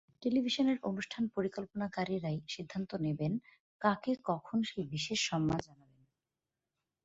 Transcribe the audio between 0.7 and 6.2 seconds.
অনুষ্ঠান পরিকল্পনাকারীরাই সিদ্ধান্ত নেবেন কাকে কখন সেই বিশেষ সম্মান জানাবেন।